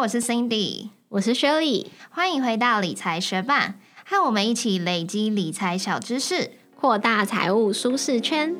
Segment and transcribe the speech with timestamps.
[0.00, 3.74] 我是 Cindy，我是 Shirley，欢迎回到理财学霸，
[4.06, 8.56] 和我们一起累积理财小知识，扩大财务舒适圈。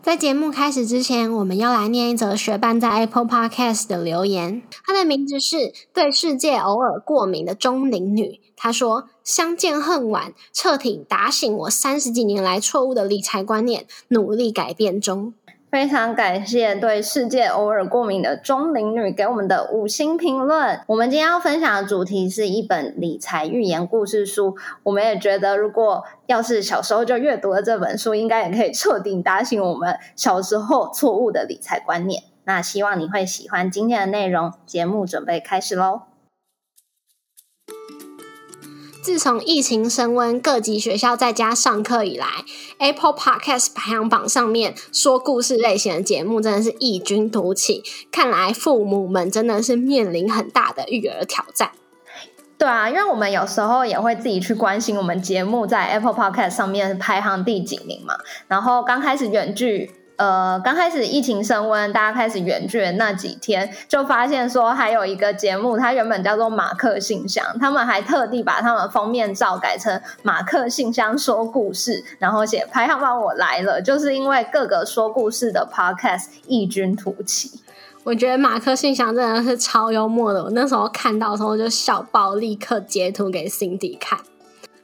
[0.00, 4.62] 在节目开始之前，我们要来念一则学伴在 Apple Podcast 的留言。
[4.84, 8.40] 他的名字是对世界偶尔过敏的中龄女。
[8.56, 15.34] 他说：“相见恨晚，彻底打醒我三十几年来错误的理财观念，努力改变中。”
[15.68, 20.80] 非常感谢对世界偶尔过敏的中龄女给我们的五星评论。
[20.86, 24.56] 我们今天要分享的主题是一本理财寓言故事书。
[24.84, 32.22] 我们也觉得，如果要是小时候就阅读了这本书，应该也可以彻底打醒我们小时候错误的理财观念。
[32.44, 34.52] 那希望你会喜欢今天的内容。
[34.64, 36.02] 节目准备开始喽！
[39.06, 42.26] 自从疫情升温，各级学校在家上课以来
[42.78, 47.84] ，Apple Podcast 排行榜上面说故事类型的节目真的是异军突起。
[48.10, 51.70] 看来父母们真的是面临很大的育儿挑战。
[52.58, 58.16] 对啊，因为我们有时候也会自己去关心我们节目在 Apple Podcast 上面排行第几名嘛。
[58.48, 59.92] 然后刚开始远距。
[60.16, 77.60] 呃，刚开始疫情升温，大家开始远距的那几天，就发现说还有一个节目，它原本叫做马克信箱，他们还特地把他们封面照改成马克信箱说故事，然后写排行榜我来了，就是因为各个说故事的 podcast 异军突起。
[78.04, 84.20] 我觉得马克信箱真的是超幽默的，我那时候看到的时候就笑爆，立刻截图给 Cindy 看。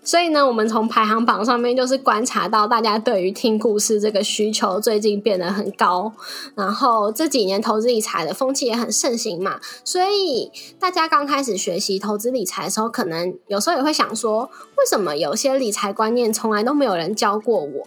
[0.04, 6.12] 所以呢，我们从排行榜上面就是观察到，大家对于听故事这个需求最近变得很高。
[6.56, 17.86] 然后这几年投资理财的风气也很盛行嘛，所以大家刚开始学习投资理财的时候，可能有时候也会想说，为什么有些理财观念从来都没有人教过我？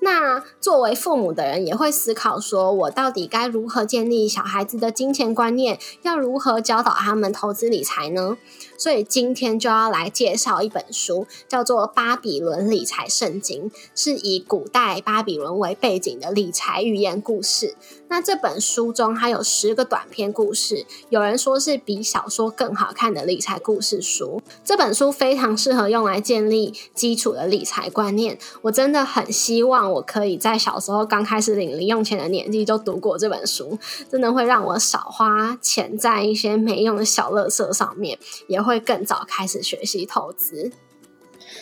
[0.00, 5.78] 那作为父母的人也会思考说，我到底该如何建立小孩子的金钱观念？
[6.02, 8.36] 要如何教导他们投资理财呢？
[8.76, 17.76] 所以今天就要来介绍一本书，叫做《巴比伦理财圣经》，是以古代巴比伦为背景的理财寓言故事。
[18.08, 24.40] 那这本书中它有十个短篇故事，有人说是比小说更好看的理财故事书。
[24.64, 28.38] 这本书非常适合用来建立基础的理财观念。
[28.62, 33.76] 我真的很希望我可以在小时候刚开始领零用钱的年纪就读过这本书，
[34.08, 38.80] 真的会让我少花钱在一些没用的小乐色上面，也会。
[38.84, 40.70] 更早开始学习投资。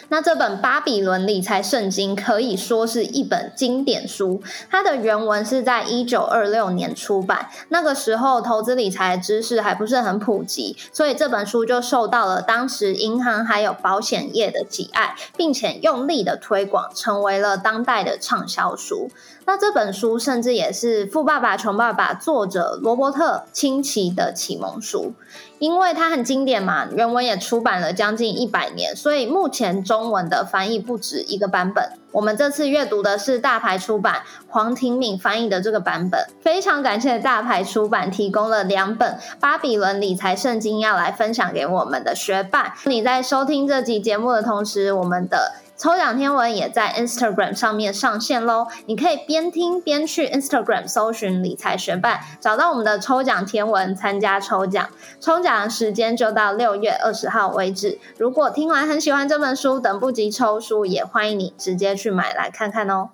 [0.08, 4.42] 那这本《巴比伦理财圣经》可以说是一本经典书。
[4.70, 19.10] 它的原文是在一九二六年出版，那个时候投资理财知识还不是很普及，所以这本书就受到了当时银行还有保险业的喜爱，并且用力的推广，成为了当代的畅销书。
[19.44, 25.12] 那这本书甚至也是《富爸爸穷爸爸》作者罗伯特清崎的启蒙书，
[25.58, 31.92] 因为它很经典嘛，原文也出版了将近一百年，所以目前中文的翻译不止一个版本。
[32.12, 42.72] 我们这次阅读的是大牌出版黄庭敏翻译的这个版本，非常感谢大牌出版提供了两本《巴比伦理财圣经》要来分享给我们的学伴。
[42.84, 45.52] 你在收听这集节目的同时，我们的。
[45.82, 54.88] 抽奖天文也在 Instagram 上面上线喽，你可以边听边去 Instagram 搜寻理财学伴，找到我们的抽奖天文参加抽奖。
[55.18, 57.98] 抽奖时间就到六月二十号为止。
[58.16, 63.08] 如果听完很喜欢这本书，等不及抽书，也欢迎你直接去买来看看哦。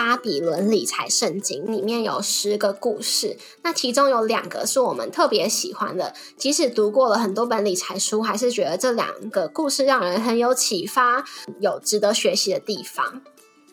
[0.00, 11.22] 巴比伦理财圣经里面有十个故事，那其中有两个是我们特别喜欢的，即使读过了很多本理财书，还是觉得这两个故事让人很有启发，
[11.60, 13.20] 有值得学习的地方。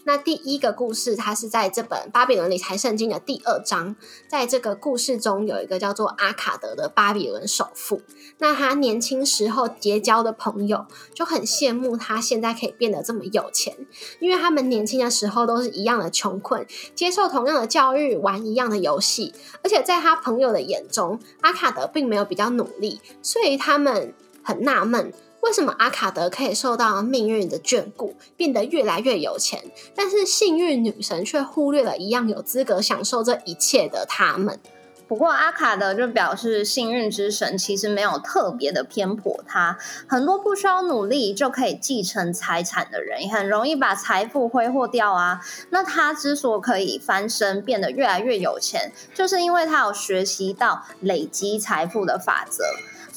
[0.07, 3.93] 那第一个故事，它是在这本《巴比伦理财圣经》的第二章。
[4.29, 8.01] 在这个故事中，有一个叫做阿卡德的巴比伦首富。
[8.37, 13.75] 那他年轻时候结交的朋友就很羡慕他现在可以变得这么有钱，
[14.21, 16.65] 因为他们年轻的时候都是一样的穷困，
[16.95, 19.33] 接受同样的教育，玩一样的游戏。
[19.61, 25.11] 而且在他朋友的眼中，阿卡德并没有比较努力，所以他们很纳闷。
[25.47, 29.63] 为什么阿卡德可以受到命运的眷顾，变得越来越有钱，
[29.95, 34.59] 但是幸运女神却忽略了一样有资格享受这一切的他们？
[35.07, 45.39] 不过阿卡德就表示，幸运之神其实没有特别的偏颇他，很多不需要努力就可以继承财产的人，也很容易把财富挥霍掉啊。
[45.69, 52.65] 那他之所以可以翻身，变得越来越有钱，就是因为他有学习到累积财富的法则。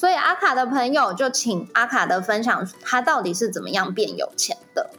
[0.01, 4.89] 所以阿卡的朋友就请阿卡德分享他到底是怎么样变有钱的。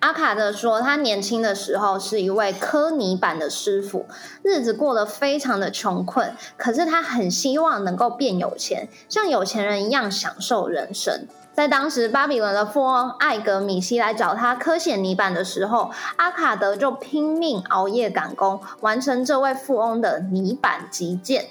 [0.00, 4.06] 阿卡德说，他年轻的时候是一位科泥板的师傅，
[4.42, 11.28] 日子过得非常的穷困，可是他很希望能够变有钱，像有钱人一样享受人生。
[11.52, 21.48] 在当时，巴比伦的富翁艾格米西来找他刻写泥板的时候，阿卡德就拼命熬夜赶工，完成这位富翁的泥板极简，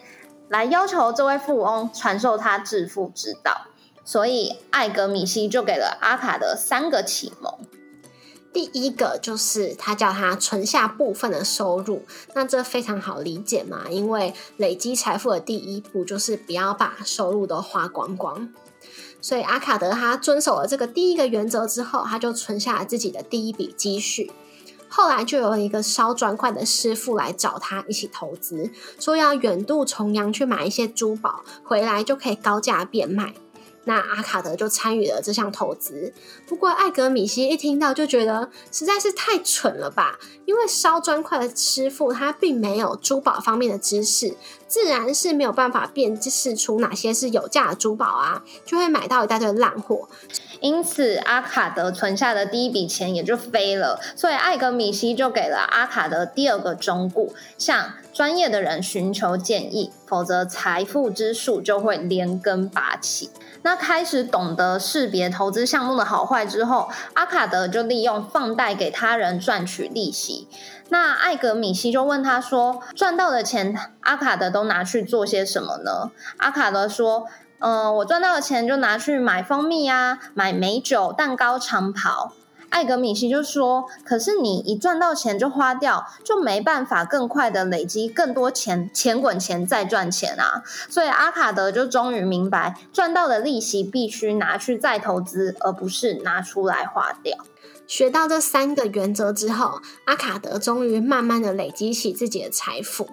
[0.52, 3.68] 来要求这位富翁传授他致富之道。
[4.04, 7.54] 所以，艾格米西就给了阿卡德三个启蒙。
[8.52, 12.04] 第一个就是他叫他存下部分的收入，
[12.34, 18.50] 那这非常好理解嘛，因为累积财富的第一步就是不要把收入都花光光。
[19.22, 24.34] 所以阿卡德他遵守了这个第一个原则之后，他就存下了自己的第一笔积蓄。
[24.94, 33.34] 后来就有一个烧砖块的师傅来找他一起投资，说要远渡重洋去买一些珠宝，回来就可以高价变卖。
[33.86, 36.14] 那阿卡德就参与了这项投资，
[36.46, 44.36] 不过艾格米西一听到就觉得实在是太蠢了吧，因为烧砖块的师傅他并没有珠宝方面的知识，
[44.68, 50.08] 自然是没有办法辨识出哪些是有价的珠宝啊，就会买到一大堆烂货。
[50.62, 54.00] 因此，阿卡德存下的第一笔钱也就飞了。
[54.16, 57.28] 所以，艾格米西就给了阿卡德第二个忠告：
[57.58, 63.32] 向专业的人寻求建议，否则财富之树就会连根拔起。
[63.64, 70.48] 那开始懂得识别投资项目的好坏之后，阿卡德就利用放贷给他人赚取利息。
[70.90, 77.28] 那艾格米西就问他说：“赚到的钱，阿卡德都拿去做些什么呢？”阿卡德说
[77.62, 82.34] ：“嗯，我赚到的钱就拿去买蜂蜜啊，买美酒、蛋糕、长袍。”
[82.72, 90.64] 艾格米西就说：“可是你一赚到钱就花掉，就没办法更快的累积更多钱，钱滚钱再赚钱啊！
[90.90, 97.38] 所以阿卡德就终于明白，赚到的利息必须拿去再投资，而不是拿出来花掉。”
[97.92, 103.06] 学到这三个原则之后，阿卡德终于慢慢的累积起自己的财富。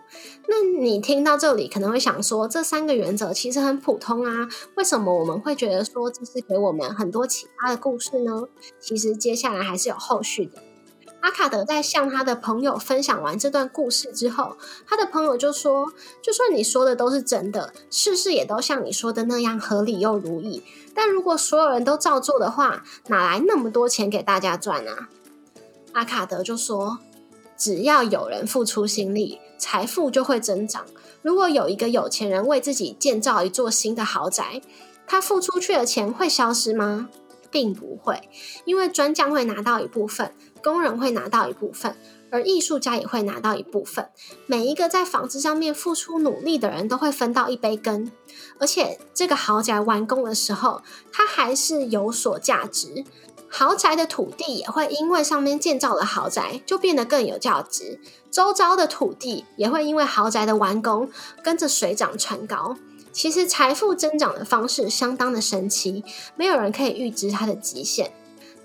[0.46, 8.44] 那你听到这里可能会想说，这三个原则其实很普通啊，为什么我们会觉得说这是给我们很多启发的故事呢？
[8.78, 10.62] 其实接下来还是有后续的。
[11.20, 14.56] 阿卡德在向他的朋友分享完这段故事之后，
[14.86, 15.92] 他的朋友就说
[16.22, 20.62] ：“就算你说的都是真的，事事也都像你说的那样合理又如意，
[20.94, 25.08] 但如果所有人都照做的话，哪来那么多钱给大家赚啊？”
[25.92, 27.00] 阿卡德就说
[27.58, 30.86] ：“只要有人付出心力，财富就会增长。
[31.22, 34.62] 如果有一个有钱人为自己建造一座新的豪宅，
[35.04, 37.08] 他付出去的钱会消失吗？
[37.50, 38.28] 并不会，
[38.66, 40.32] 因为砖匠会拿到一部分。”
[40.62, 41.96] 工人会拿到一部分，
[42.30, 44.08] 而艺术家也会拿到一部分。
[44.46, 48.10] 每一个在房子上面付出努力的人都会分到一杯羹。
[48.58, 50.82] 而且这个豪宅完工的时候，
[51.12, 53.04] 它还是有所价值。
[53.50, 57.98] 豪宅的土地也会因为上面建造了豪宅，就变得更有价值。
[58.30, 61.10] 周遭的土地也会因为豪宅的完工，
[61.42, 62.76] 跟着水涨船高。
[63.10, 66.04] 其实财富增长的方式相当的神奇，
[66.36, 68.12] 没有人可以预知它的极限。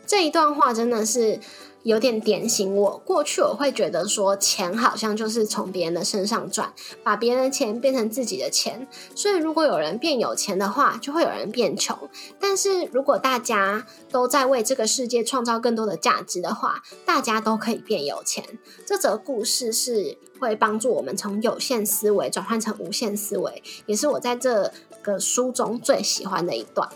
[0.06, 1.40] 这一段话真的是。
[1.84, 3.02] 有点点醒我。
[3.06, 8.88] 过去我会觉得说，钱好像就是从别人的身上赚，把别人的钱变成自己的钱。
[9.16, 11.98] 所以，如果有人变有钱的话，就会有人变穷。
[12.40, 18.44] 但是如果大家都在为这个世界创造更多的价值的话，大家都可以变有钱。
[18.86, 26.90] 这则故事是会帮助我们从有限思维转换成无限思维，也是我在这个书中最喜欢的一段。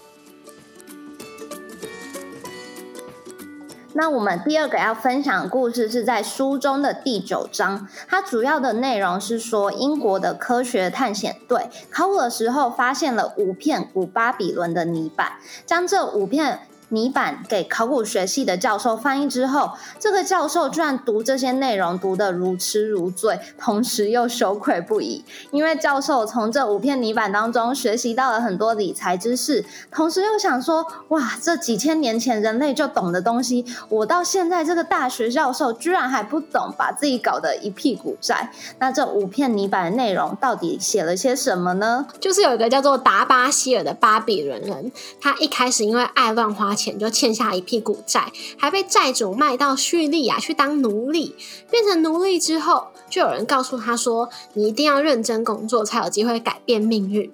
[3.98, 15.34] 那我们第二个要分享故事是在书中的第九章，它主要的内容是说英国的科学探险队考古的时候发现了五片古巴比伦的泥板，
[15.66, 16.60] 将这五片。
[16.90, 25.26] 泥板给考古学系的教授翻译之后，这个教授居然读这些内容读得如痴如醉，同时又羞愧不已。
[25.52, 38.50] 因为教授从这五片泥板当中学习到了很多理财知识，同时又想说：哇，这几千年前人类就懂的东西，我到现在这个大学教授居然还不懂，把自己搞得一屁股债。
[38.80, 42.08] 那这五片泥板的内容到底写了些什么呢？
[42.22, 44.90] 就是有一个叫做达巴希尔的巴比伦人，
[45.20, 46.77] 他一开始因为爱乱花。
[46.78, 51.36] 钱就欠下一屁股债，还被债主卖到叙利亚去当奴隶。
[51.70, 57.30] 变成奴隶之后，就有人告诉他说：“你一定要认真工作，才有机会改变命运。”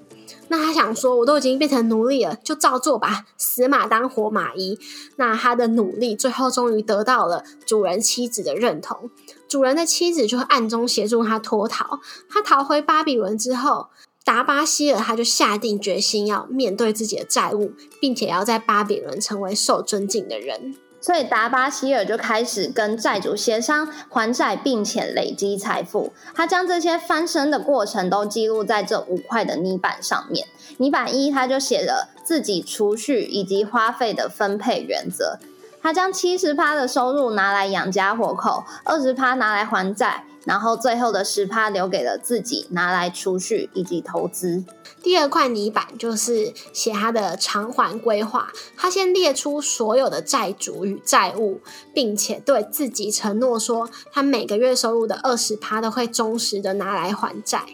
[0.47, 4.79] 那他想说：“我都已经变成奴隶了，就照做吧，死马当活马医。”
[5.17, 9.09] 那他的努力最后终于得到了主人妻子的认同。
[9.47, 11.99] 主人的妻子就暗中协助他脱逃。
[12.29, 13.87] 他逃回巴比伦之后。
[14.25, 20.75] 达巴希尔他就下定决心要面对自己的债务，并且要在巴比伦成为受尊敬的人。
[21.01, 26.13] 所以达巴希尔就开始跟债主协商还债，并且累积财富。
[26.33, 30.47] 他将这些翻身的过程都记录在这五块的泥板上面。
[30.77, 35.37] 泥板一，他就写了自己储蓄以及花费的分配原则。
[35.81, 44.63] 他将七十趴的收入拿来养家活口，二十趴拿来还债，然后最后的十趴留给了自己，拿来储蓄以及投资。
[45.01, 48.51] 第二块泥板就是写他的偿还规划。
[48.77, 51.59] 他先列出所有的债主与债务，
[51.93, 57.65] 并且对自己承诺说，他每个月收入的二十趴都会忠实的拿来还债。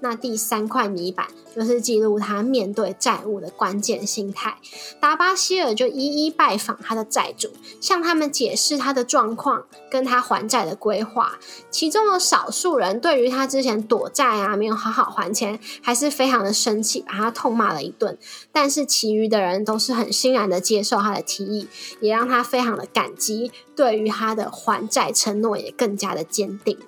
[0.00, 4.58] 那第三块泥板就是记录他面对债务的关键心态。
[5.00, 11.38] 达巴希尔就一一拜访他的债主，向他们解释他的状况跟他还债的规划。
[11.70, 18.18] 其中有少数人对于他之前躲债啊，没有好好还钱，还是非常的生气，把他痛骂了一顿。
[18.52, 21.68] 但是其余的人都是很欣然的接受他的提议，
[22.00, 26.78] 也让他非常的感激，对于他的还债承诺也更加的坚定。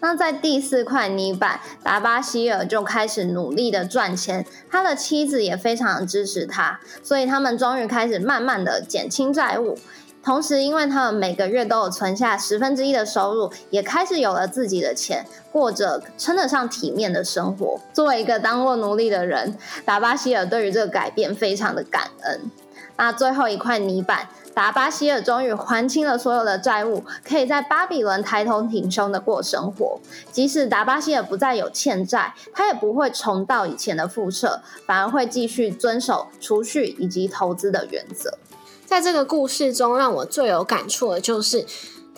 [0.00, 9.76] 那在第四块泥板，达巴希尔就开始努力的赚钱，他的妻子也非常支持他，所以他们终于开始慢慢的减轻债务。
[10.22, 17.80] 同时，因为他们每个月都有存下十分之一的收入，也开始有了自己的钱，过着称得上体面的生活。
[17.92, 22.50] 作为一个当过奴隶的人，达巴希尔对于这个改变非常的感恩。
[22.96, 24.28] 那最后一块泥板。
[24.58, 30.00] 达巴希尔终于还清了所有的债务，可以在巴比伦抬头挺胸的过生活。
[30.32, 38.36] 即使达巴希尔不再有欠债，他也不会重蹈以前的覆辙，反而会继续遵守储蓄以及投资的原则。
[38.84, 41.64] 在这个故事中，让我最有感触的就是。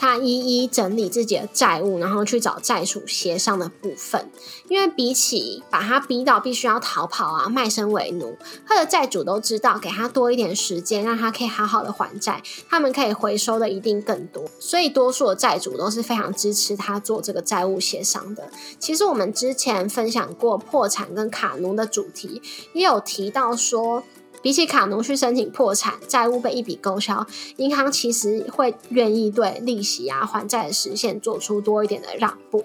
[0.00, 4.30] 他一一整理自己的债务，然后去找债主协商的部分。
[4.66, 14.44] 因为比起把他逼到必须要逃跑啊、卖身为奴，他的债主都知道，给他多一点时间，让他可以好好的还债，他们可以回收的一定更多。
[14.58, 18.48] 所以，多数的债主都是非常支持他做这个债务协商的。
[18.78, 22.40] 其实，我们之前分享过破产跟卡奴的主题，
[22.72, 24.02] 也有提到说。
[24.42, 32.64] 比起卡奴去申请破产，债务被一笔勾销，银行其实会愿意对利息啊还债的实现做出多一点的让步。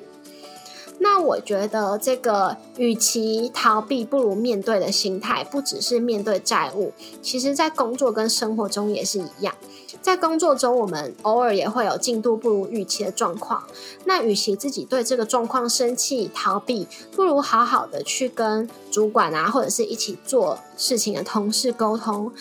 [1.00, 9.54] 那我觉得这个与其逃避，不如面对的心态，不只是面对债务，其实在工作跟生活中也是一样。
[10.02, 13.64] 在工作中，我们偶尔也会有进度不如预期的状况。
[14.06, 22.32] 那与其自己对这个状况生气逃避，不如好好的去跟主管啊，或者是一起做事情的同事沟通，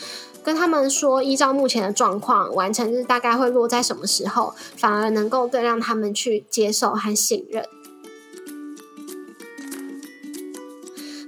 [0.42, 7.66] 跟他们说，依照目前的状况，完成日大概会落在什么时候，反而能够更让他们去接受和信任。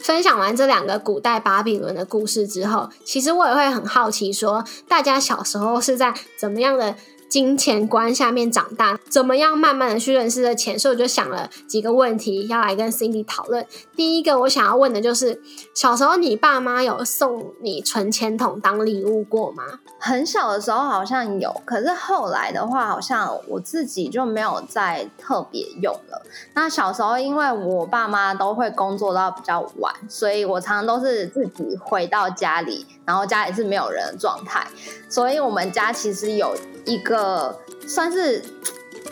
[0.06, 6.94] 分享完这两个古代巴比伦的故事之后，其实我也会很好奇，说大家小时候是在怎么样的？
[7.36, 10.78] 金钱观下面长大，怎么样慢慢的去认识的钱？
[10.78, 13.66] 所以我就想了几个问题要来跟 Cindy 讨论。
[13.94, 15.42] 第一个我想要问的就是，
[15.74, 19.64] 小时候你爸妈有送你存钱筒当礼物过吗？
[19.98, 26.22] 很小的时候好像有，可是后来的话，好像我自己就没有再特别用了。
[26.54, 34.66] 那小时候因为我爸妈都会工作到比较晚，所以我常常都是自己回到家里，然后家里是没有人的状态，
[35.08, 36.54] 所以我们家其实有。
[36.88, 38.40] 一个算是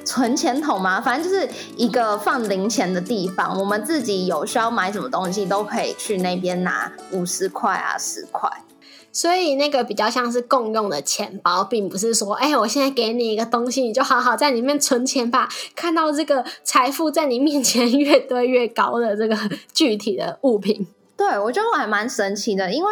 [0.05, 1.01] 存钱筒吗？
[1.01, 3.59] 反正就是一个放零钱的地方。
[3.59, 8.49] 我们自己有需要买什么东西，都可以去那边拿五十块啊，十块。
[9.11, 15.49] 所以那个比较像是共用的钱包，并不是说，哎，我现在给你一个东西，你就好好在里面存钱吧。
[15.75, 19.37] 看到这个财富在你面前 越堆越高的这个
[19.75, 20.87] 具体的物品，
[21.17, 22.91] 对我觉得我还蛮神奇的，因为。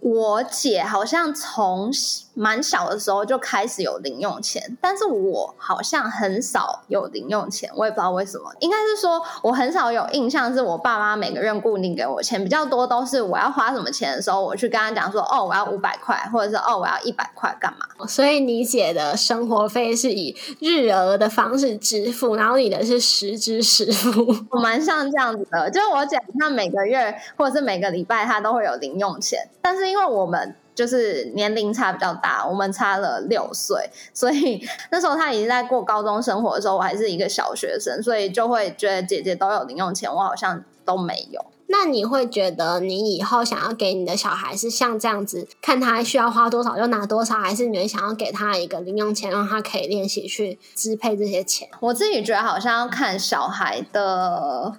[0.00, 1.92] 我姐好像从
[2.40, 8.50] 蛮小的时候就开始有零用钱，但是我好像很少有零用钱，我也不知道为什么。
[8.60, 18.06] 应该是说我很少有印象，是我爸妈每个月固定给我钱，比较多都是我要花什么钱的时候，我去跟他讲说，哦，我要五百块，或者是哦，我要一百块，干嘛？
[18.06, 25.70] 所以你姐的生活费是以日额的方式支付，然后你的是实支实付，我蛮像这样子的。
[25.70, 29.90] 就是我姐她每个月或者是每个礼拜她都会有零用钱，但是。
[29.90, 41.44] 因为我们就是年龄差比较大，我们差了六岁，所以那时候他已经在过高中生活的时候，我还是一个小学生，所以就会觉得姐姐都有零用钱，我好像都没有。
[41.66, 51.68] 那你会觉得你以后想要给你的小孩是像这样子，看他需要花多少就拿多少，还是你会想要给他一个零用钱，让他可以练习去支配这些钱？
[51.80, 54.78] 我自己觉得好像要看小孩的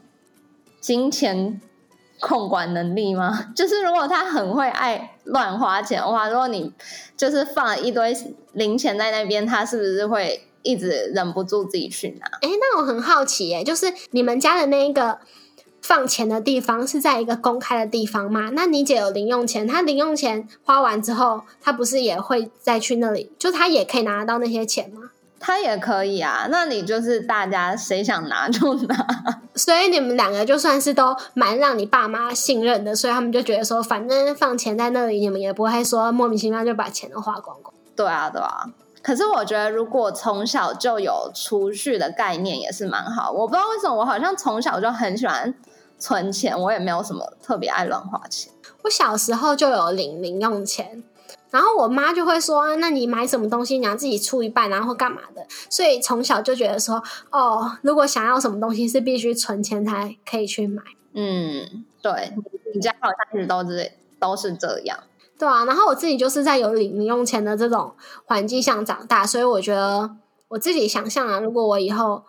[0.79, 1.61] 金钱。
[2.21, 3.47] 控管能力吗？
[3.53, 6.71] 就是如果他很会爱乱花钱的话，如果你
[7.17, 8.15] 就是放了一堆
[8.53, 12.25] 零钱在那边，他是不是会一直忍不住自己去拿？
[12.41, 15.19] 哎，那我很好奇，哎，就是你们家的那一个
[15.81, 18.51] 放钱的地方是在一个公开的地方吗？
[18.53, 23.31] 那你姐有零用钱，她零用钱花完之后，她不是也会再去那里？
[23.39, 25.09] 就她也可以拿到那些钱吗？
[25.43, 29.07] 他也可以啊，那你就是大家谁想拿就拿，
[29.55, 37.73] 所以你们两个就算是都蛮让你爸妈信任的，所以他们就觉得说，反正放钱在那里，你们也不会说莫名其妙就把钱都花光光。
[37.95, 38.65] 对啊，对啊。
[39.01, 43.31] 可是我觉得，如果从小就有储蓄的概念，也是蛮好。
[43.31, 45.51] 我不知道为什么，我好像从小就很喜欢
[45.97, 48.53] 存钱，我也没有什么特别爱乱花钱。
[48.83, 51.03] 我小时候就有领零用钱。
[51.49, 60.81] 然后我妈就会说：“那你买什么东西，你要自己出一半，然后干嘛的？”所以从小就觉得说：“哦，如果想要什么东西，是必须存钱才可以去买。”
[61.13, 62.33] 嗯，对，
[62.73, 64.97] 你家好像一直都是都是这样，
[65.37, 65.65] 对啊。
[65.65, 67.93] 然后我自己就是在有零零用钱的这种
[68.25, 70.09] 环境下长大，所以我觉得
[70.47, 72.23] 我自己想象啊，如果我以后。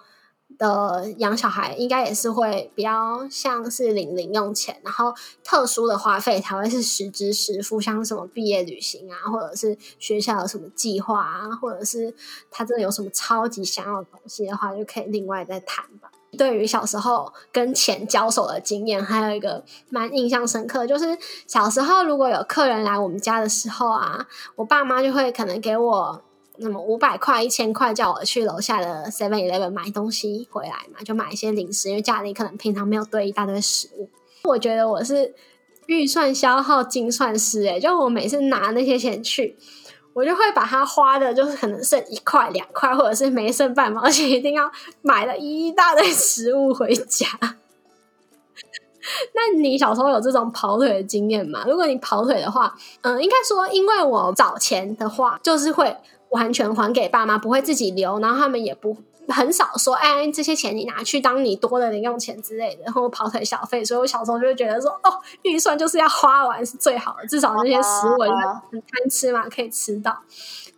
[0.58, 12.14] 的养小孩应该也是会比较像是领零用钱，然后特殊的花费才会是实支实付，像什么毕业旅行啊，或者是学校有什么计划啊，或者是
[12.50, 16.10] 他真的有什么超级想要的东西的话，就可以另外再谈吧。
[16.38, 26.22] 对于小时候跟钱交手的经验，还有一个蛮印象深刻，就是小时候如果有客人来我们家的时候啊，我爸妈就会可能给我。
[26.58, 34.08] 那么五百块、一千块，叫我去楼下的 Seven Eleven 买东西回来嘛，就买一些零食，因为家里可能平常没有堆一大堆食物。
[34.44, 35.34] 我觉得我是
[35.86, 39.56] 预算消耗精算师，哎，就我每次拿那些钱去，
[40.12, 47.26] 我就会把它花的，就是可能剩一块、两块，或者是没剩半毛钱，一定要买了一大堆食物回家。
[49.34, 51.64] 那你小时候有这种跑腿的经验吗？
[51.66, 55.96] 如果你跑腿的话，嗯，应该说，因为我找钱的话，就是会。
[56.32, 58.96] 完全还给爸妈，不会自己留，然后他们也不
[59.28, 63.84] 很少说，哎，这些钱你拿去当你多的零用钱之类的，然后跑腿小费。
[63.84, 68.18] 所以我小时候就会觉得说，哦，预算就是要花完是最好的，至少那些食物
[68.70, 70.18] 很贪吃嘛，可以吃到。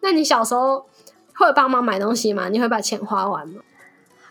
[0.00, 0.84] 那你小时候
[1.34, 2.48] 会帮忙买东西吗？
[2.48, 3.62] 你会把钱花完吗？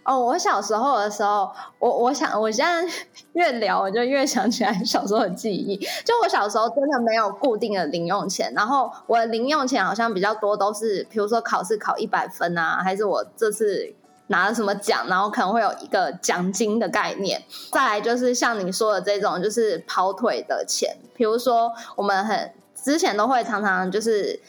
[0.03, 2.85] 哦，我小时候的时候，我我想，我现在
[3.33, 5.77] 越聊，我就越想起来 小时候的记忆。
[5.77, 13.93] 就我小时候真的没有固定的零用钱，然后我的零用钱好像比较多都是，比如说考试考一百分啊，还是我这次
[14.27, 17.41] 拿了什么奖，然后可能会有一个奖金的概念。
[17.71, 24.41] 再来就是像你说的这种，就是跑腿的钱，比如说我们很之前都会常常就是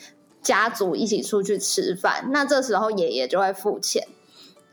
[0.42, 4.08] 家族一起出去吃饭，那这时候爷爷就会付钱。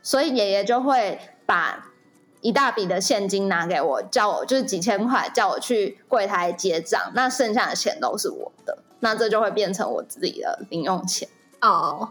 [0.02, 1.92] 所以爷爷就会把
[2.40, 7.00] 一大笔的现金拿给我，叫我就是几千块，叫我去柜台结账。
[7.14, 11.28] 那剩下的钱都是我的，那这就会变成我自己的零用钱
[11.60, 12.10] 哦。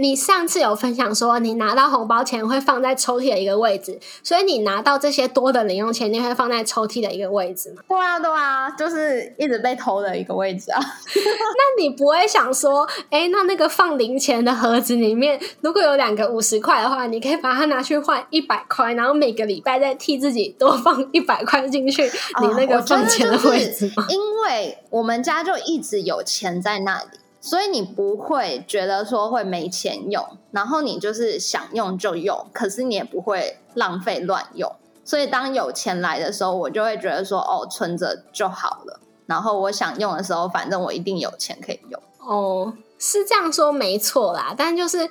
[0.00, 7.82] 你上次有分享说，你拿到红包钱会放在抽屉的一个位置，所以你拿到这些多的零用钱，你会放在抽屉的一个位置吗？
[7.86, 10.80] 对啊，对啊，就是一直被偷的一个位置啊。
[10.80, 22.04] 那你不会想说，哎，那那个放零钱的盒子里面，如果有两个五十块的话，你可以把它拿去换一百块，然后每个礼拜再替自己多放一百块进去
[22.40, 24.06] 你那个放钱的位置吗？
[24.08, 27.19] 因为我们家就一直有钱在那里。
[27.40, 34.70] 所以你不会觉得说会没钱用，然后你就是想用就用，可是你也不会浪费乱用。
[35.04, 39.00] 所以当有钱来的时候，我就会觉得说哦，存着就好了。
[39.26, 42.00] 然后我想用的时候，反正我一定有钱可以用。
[42.18, 45.08] 哦，是这样说没错啦，但就是。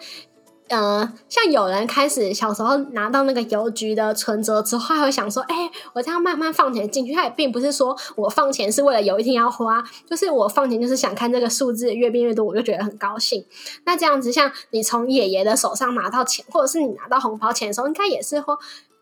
[0.70, 13.44] 呃，像有人开始小时候拿到那个邮局的存折之后，他会想说：“哎，我这样慢慢放钱进去。”他也并不是说我放钱是为了有一天要花，就是我放钱就是想看这个数字越变越多，我就觉得很高兴。
[13.86, 18.54] 那这样子，像你从爷爷的手上拿到钱，或者是你拿到红包钱的时候，应该也是会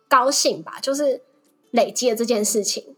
[0.08, 0.80] 高兴吧？
[0.82, 1.22] 就是
[1.72, 2.97] 累积了这件事情。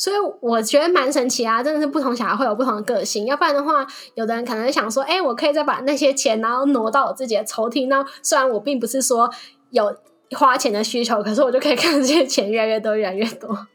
[0.00, 3.26] 所以我觉得蛮神奇啊，真的是不同小孩会有不同的个性。
[3.26, 7.86] 要不然的话，有的人可能想说：“哎，我可以再把那些钱，然后挪到我自己的抽屉。
[7.86, 9.30] 那虽然我并不是说
[9.72, 9.94] 有
[10.38, 13.66] 花钱的需求，可是我就可以看到这些钱越来越多，越来越多。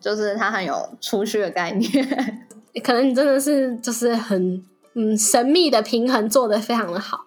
[0.00, 1.90] 就是他很有储蓄的概念。
[2.82, 7.26] 可能你真的是就是很嗯神秘的平衡做的非常的好。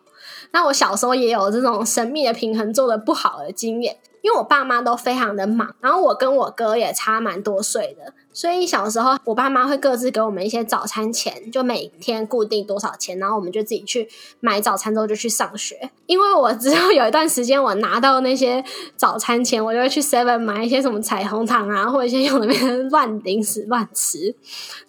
[0.52, 8.14] 那我小时候也有这种神秘的平衡做的不好的经验，因为我爸妈都非常的忙，然后我跟我哥也差蛮多岁的。
[8.38, 14.08] 所以小时候我爸妈会各自给我们一些早餐钱，就每天固定多少钱，然后我们就自己去
[14.40, 15.90] 买早餐，之后就去上学。
[16.06, 18.64] 因为我之后有一段时间我拿到那些
[18.96, 24.36] 早餐钱，我就会去 Seven 买一些什么彩虹糖啊，或者一些用那边乱零食乱吃。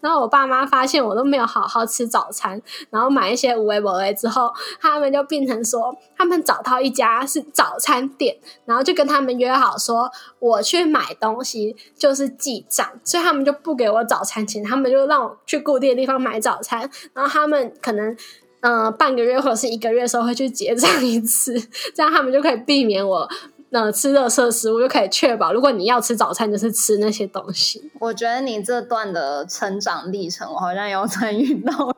[0.00, 18.16] 然后我爸妈发现我都没有好好吃早餐，然后买一些无为不为之后，他们就变成说，他们找到一家是早餐店，然后就跟他们约好说，我去买东西就是记账，所以他们就不给我早餐钱，他们就让我去固定的地方买早餐，然后他们可能。
[18.60, 21.54] 嗯，半个月或者是一个月的时候会去结账一次，
[21.94, 23.28] 这样他们就可以避免我
[23.70, 27.88] 呃吃热色食物，就可以确保如果你要吃早餐，就是吃那些东西。
[28.00, 31.72] 我觉得你这段的成长历程，我好像有参与到。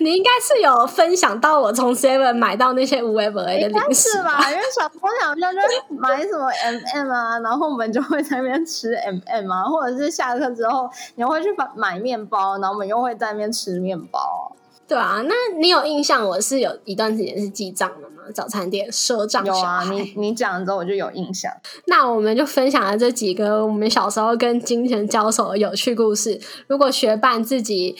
[0.04, 4.40] 你应该是有分享到我从 Seven 买到那些无为不为的零食吧？
[4.50, 14.56] 因为小朋友就买什么 MM 啊， 然后我们就会在那边吃 MM 啊，或者是下课之后你会去买面包，然后我们又会在那边吃面包。
[14.88, 16.26] 对啊，那你有印象？
[16.26, 18.22] 我是有一段时间是记账的吗？
[18.34, 21.52] 早餐店赊账有啊，你你讲了之后我就有印象。
[21.86, 26.40] 那我们就分享了这几个我们小时候跟金钱交手的有趣故事。
[26.66, 27.96] 如果学伴自己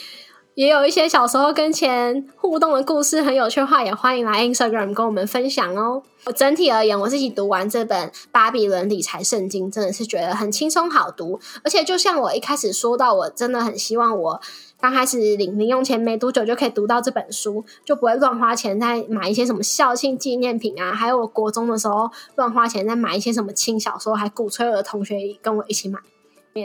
[0.53, 6.03] 也有一些小时候跟钱互动的故事很有趣的话，也欢迎来 Instagram 跟我们分享哦。
[6.25, 14.41] 我整体而言，我自己读完这本《巴比伦理财圣经》，真的是觉得很轻松好读，而且就像我一开始说到，我真的很希望我。
[14.79, 20.91] 刚开始领零用钱没多久就可以读到这本书，就不会乱花钱在买一些什么校庆纪念品啊。
[20.91, 25.99] 还有我国中的时候乱花钱在买一些什么轻小说，还鼓吹我的同学跟我一起买。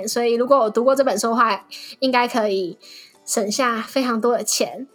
[0.08, 1.66] 所以如果我读过这本书的话，
[2.00, 2.78] 应该可以
[3.26, 4.86] 省下非常多的钱。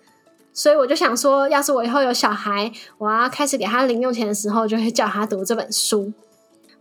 [0.54, 6.12] 所以我就想说，要是我以后有小孩，我要开始给他零用钱的时候，就会叫他读这本书。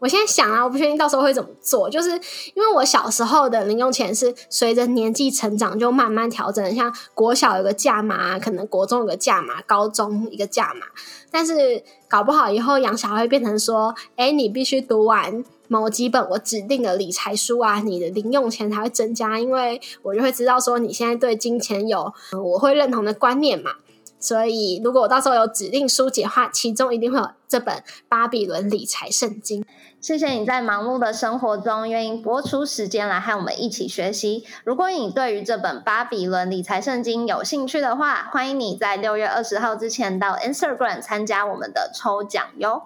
[0.00, 2.08] 我现在想啊，我不确定到时候会怎么做，就是
[2.54, 10.86] 因为我小时候的零用钱是随着年纪成长就慢慢调整，像国小有个价码，可能国中有个价码，高中一个价码，
[11.30, 23.74] 但是搞不好以后养小孩变成说，哎，你必须读完某几本我指定的理财书啊，你的零用钱才会增加，因为我就会知道说你现在对金钱有我会认同的观念嘛。
[24.18, 27.76] 所以，如果我到时候有指定书籍的话，其中一定会有这本
[28.08, 29.62] 《巴比伦理财圣经》。
[30.00, 34.44] 谢谢你在忙碌的生活中愿意拨出时间来和我们一起学习。
[34.64, 42.82] 如果你对于这本《巴比伦理财圣经》有兴趣的话，欢迎你在六月二十号之前到 Instagram 参加我们的抽奖哟。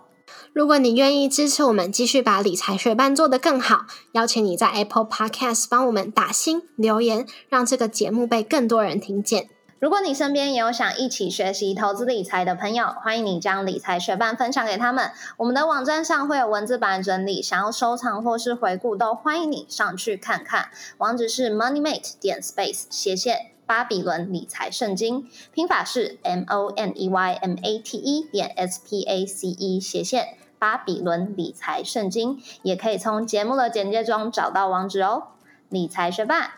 [0.52, 9.48] 如果你愿意支持我们继续把理财学班做得更好，邀请你在 Apple Podcast 帮我们打星留言，让这个节目被更多人听见。
[9.80, 15.10] 如果你身边也有想一起学习投资理财的朋友，欢迎你将理财学伴分享给他们。
[15.36, 20.70] 我们的网站上会有文字版整理，想要收藏或是回顾，都欢迎你上去看看。
[20.96, 28.80] 网址是 moneymate 点 space 斜线巴比伦理财圣经，拼法是 m o n e y m a t e 点 s
[28.86, 35.28] p a c e 斜线巴比伦理财圣经，也可以从节目的简介中找到网址哦。
[35.68, 36.56] 理财学霸，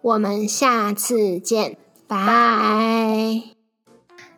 [0.00, 1.76] 我们下次见。
[2.08, 3.42] 拜，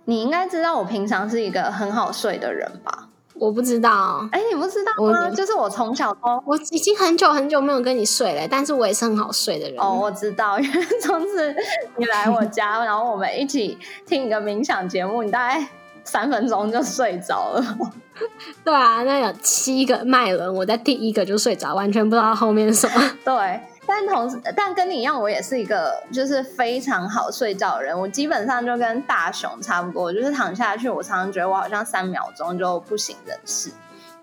[0.07, 3.08] 你应该知道我平常是一个很好睡的人吧？
[3.41, 5.31] 我不知道，哎，你不知道吗？
[5.31, 9.79] 就是我从小都，我已经很久很久没有跟你睡了，但是我也是很好睡的人。
[9.79, 11.55] 哦，我知道，因为 上次
[11.97, 15.67] 你来我家，然后我们一起听一个冥想节目，你大概
[16.05, 17.79] 三分钟就睡着了。
[18.65, 22.95] 对啊，那有七个脉轮，我在第一个就睡着，完全不知道后面什么。
[23.25, 23.61] 对。
[23.89, 27.99] 但同时，但跟你一样，我也是一个就是非常好睡觉的人。
[27.99, 33.73] 我基本上就跟大雄差不多，就是躺下去，我常常觉得我好像三秒钟就不省人事。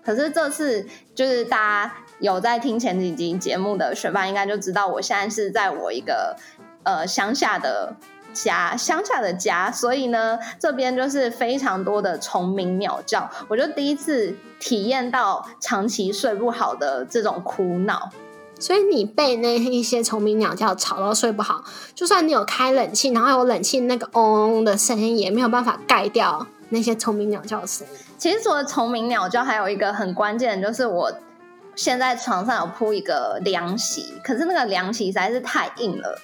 [0.04, 6.36] 可是这次就是大家有在听前几集节目的学霸，应该就知道我现在是在我一个
[6.84, 7.92] 呃乡下的
[8.32, 18.08] 家，乡下的家，所以呢，这边就是非常多的虫鸣鸟叫，我就第一次体验到长期睡不好的这种苦恼。
[18.58, 21.62] 所以你被那一些虫鸣鸟叫吵到睡不好，
[21.94, 27.92] 就算你有开冷气，然后有冷气那个嗡嗡的声音，也没有办法盖掉那些虫鸣鸟叫的声音。
[28.16, 31.12] 其实除了虫鸣鸟叫，还有一个很关键的，就是我
[31.74, 36.18] 现在床上有铺一个凉席，可是那个凉席实在是太硬了。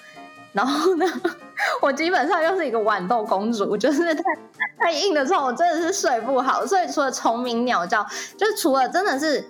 [0.53, 1.05] 然后呢，
[1.83, 4.23] 我基本上又是一个豌豆公主，就是太
[4.79, 6.65] 太硬的时候，我真的是睡不好。
[6.65, 8.03] 所以除了虫鸣鸟叫，
[8.35, 9.47] 就除了真的是。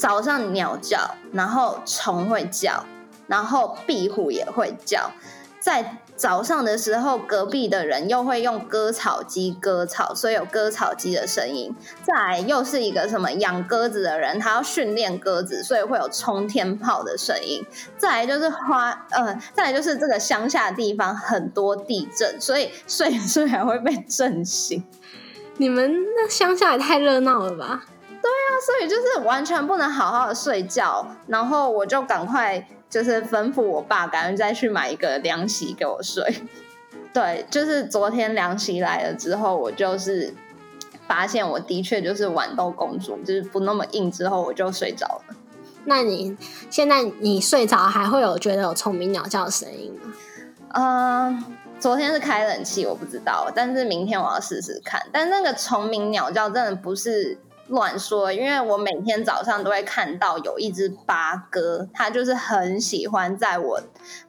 [0.00, 2.86] 早上鸟叫，然后虫会叫，
[3.26, 5.10] 然后壁虎也会叫，
[5.60, 11.76] 在早上的时候，隔壁的人又会用割草机割草，所以有割草机的声音。
[12.02, 17.62] 再来又是一个什么养鸽子的人，他要训练鸽子，所以会有冲天炮的声音。
[17.98, 24.82] 再来就是花，呃，再来就是这个乡下地方很多地震，所以睡睡还会被震醒。
[25.58, 27.84] 你们那乡下也太热闹了吧？
[28.22, 32.66] 对啊，所以就是完全不能好好的睡觉，然后我就赶快。
[32.90, 36.42] 就是吩咐我爸赶快再去买一个凉席给我睡。
[37.14, 40.34] 对，就是昨天凉席来了之后，我就是
[41.06, 45.36] 发现我的确就是豌豆公主，就是不那么硬，之后我就睡着了。
[45.84, 46.36] 那你
[46.68, 50.12] 现在你睡着还会有觉得有虫鸣鸟叫的声音吗？
[50.74, 51.44] 嗯，
[51.78, 55.00] 昨天是开冷气，我不知道，但是明天我要试试看。
[55.12, 57.38] 但那个虫鸣鸟叫真的不是。
[57.70, 63.80] 乱说，因为我每天早上都会看到有一只八哥，它就是很喜欢在我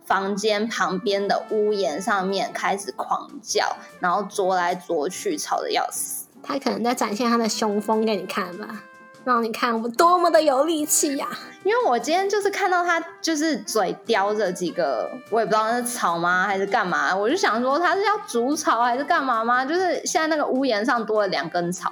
[0.06, 6.27] 房间旁边的屋檐上面开始狂叫，然后啄来啄去，吵得要死。
[6.43, 8.84] 它可能在展现它的雄风给你看吧，
[9.23, 11.27] 让你看我多么的有力气呀！
[11.63, 19.65] 因为我今天就是看到它，就是嘴叼着几个，我也不知道那是草吗还是干嘛，我就想说它是要煮草还是干嘛吗？
[19.65, 21.91] 就是现在那个屋檐上多了两根草。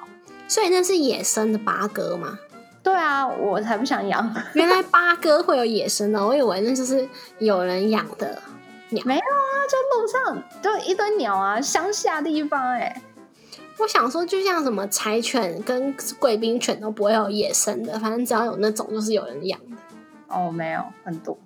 [0.50, 2.38] 所以那是野生的八哥吗？
[2.82, 4.36] 对啊，我才不想养。
[4.54, 7.08] 原来八哥会有野生的，我以为那就是
[7.38, 8.42] 有人养的
[8.90, 9.04] 鸟。
[9.06, 13.02] 没有啊，就路上就一堆鸟啊，乡下地方哎。
[13.78, 19.78] 我想说，就像什么柴犬跟贵宾犬都不会有野生的，反正只要有那种，就是有人养的。
[20.28, 21.38] 哦，没有很多。